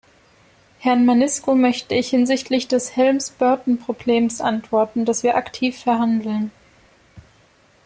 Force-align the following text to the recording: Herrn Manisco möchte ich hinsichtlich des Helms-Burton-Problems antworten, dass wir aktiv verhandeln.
Herrn 0.79 1.05
Manisco 1.05 1.53
möchte 1.53 1.93
ich 1.93 2.09
hinsichtlich 2.09 2.67
des 2.67 2.95
Helms-Burton-Problems 2.95 4.41
antworten, 4.41 5.05
dass 5.05 5.21
wir 5.21 5.35
aktiv 5.37 5.77
verhandeln. 5.79 6.49